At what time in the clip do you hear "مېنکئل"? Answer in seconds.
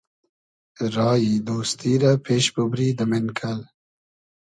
3.09-3.59